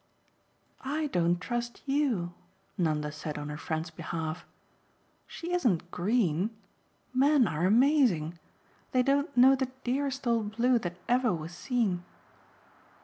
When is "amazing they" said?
7.67-9.03